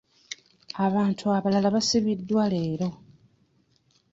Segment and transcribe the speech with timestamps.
[0.85, 2.89] Abantu abalala baasibidwa leero.